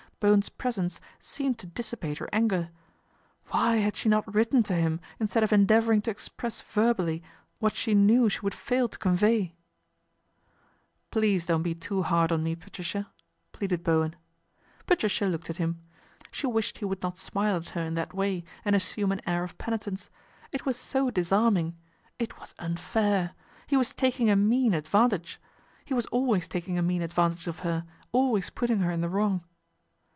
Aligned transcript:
Bowen's 0.23 0.49
presence 0.49 1.01
seemed 1.19 1.57
to 1.57 1.65
dissipate 1.65 2.19
her 2.19 2.29
anger. 2.31 2.69
Why 3.47 3.77
had 3.77 3.95
she 3.95 4.07
not 4.07 4.31
written 4.31 4.59
io 4.69 4.75
him 4.75 4.99
instead 5.19 5.43
of 5.43 5.51
endeavouring 5.51 6.03
to 6.03 6.11
ex 6.11 6.29
press 6.29 6.61
verbally 6.61 7.23
what 7.57 7.75
she 7.75 7.95
knew 7.95 8.29
she 8.29 8.41
would 8.41 8.53
fail 8.53 8.87
to 8.87 8.99
convey? 8.99 9.39
LORD 9.39 9.49
PETER 11.09 11.09
PROMISES 11.09 11.43
A 11.43 11.47
SOLUTION 11.47 11.59
101" 11.73 11.73
Please 11.73 11.73
don't 11.73 11.73
be 11.73 11.73
too 11.73 12.03
hard 12.07 12.31
on 12.31 12.43
me, 12.43 12.55
Patricia," 12.55 13.09
pleaded 13.51 13.83
Bowen. 13.83 14.15
Patricia 14.85 15.25
looked 15.25 15.49
at 15.49 15.57
him. 15.57 15.81
She 16.31 16.45
wished 16.45 16.77
he 16.77 16.85
would 16.85 17.01
not 17.01 17.17
smile 17.17 17.55
at 17.55 17.69
her 17.69 17.81
in 17.81 17.95
that 17.95 18.13
way 18.13 18.43
and 18.63 18.75
assume 18.75 19.11
an 19.11 19.21
air 19.27 19.43
of 19.43 19.57
penitence. 19.57 20.11
It 20.51 20.67
was 20.67 20.77
so 20.77 21.09
disarming. 21.09 21.75
It 22.19 22.39
was 22.39 22.53
unfair. 22.59 23.33
He 23.65 23.75
was 23.75 23.91
taking 23.91 24.29
a 24.29 24.35
mean 24.35 24.75
advantage. 24.75 25.41
He 25.83 25.95
was 25.95 26.05
always 26.11 26.47
taking 26.47 26.77
a 26.77 26.83
mean 26.83 27.01
advantage 27.01 27.47
of 27.47 27.61
her, 27.65 27.85
always 28.11 28.51
putting 28.51 28.81
her 28.81 28.91
in 28.91 29.01
the 29.01 29.09
wrong. 29.09 29.43